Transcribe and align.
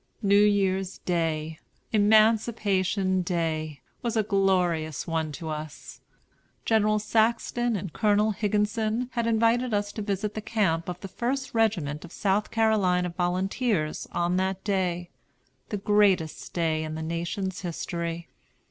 New 0.23 0.41
Year's 0.43 0.97
Day, 0.97 1.59
Emancipation 1.93 3.21
Day, 3.21 3.81
was 4.01 4.17
a 4.17 4.23
glorious 4.23 5.05
one 5.05 5.31
to 5.33 5.49
us. 5.49 6.01
General 6.65 6.97
Saxton 6.97 7.75
and 7.75 7.93
Colonel 7.93 8.31
Higginson 8.31 9.09
had 9.13 9.27
invited 9.27 9.75
us 9.75 9.91
to 9.91 10.01
visit 10.01 10.33
the 10.33 10.41
camp 10.41 10.89
of 10.89 10.99
the 11.01 11.07
First 11.07 11.53
Regiment 11.53 12.03
of 12.03 12.11
South 12.11 12.49
Carolina 12.49 13.09
Volunteers 13.09 14.07
on 14.11 14.37
that 14.37 14.63
day, 14.63 15.11
"the 15.69 15.77
greatest 15.77 16.51
day 16.51 16.83
in 16.83 16.95
the 16.95 17.03
nation's 17.03 17.61
history." 17.61 18.27